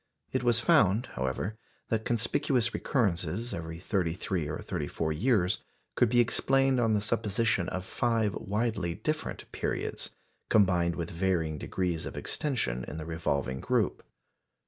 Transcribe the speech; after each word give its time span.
It 0.31 0.41
was 0.43 0.59
found, 0.59 1.09
however, 1.13 1.59
that 1.89 2.05
conspicuous 2.05 2.73
recurrences 2.73 3.53
every 3.53 3.77
thirty 3.77 4.13
three 4.13 4.47
or 4.47 4.57
thirty 4.57 4.87
four 4.87 5.13
years 5.13 5.61
could 5.93 6.09
be 6.09 6.19
explained 6.19 6.79
on 6.79 6.95
the 6.95 7.01
supposition 7.01 7.69
of 7.69 7.85
five 7.85 8.33
widely 8.33 8.95
different 8.95 9.45
periods, 9.51 10.09
combined 10.49 10.95
with 10.95 11.11
varying 11.11 11.59
degrees 11.59 12.07
of 12.07 12.17
extension 12.17 12.83
in 12.87 12.97
the 12.97 13.05
revolving 13.05 13.59
group. 13.59 14.01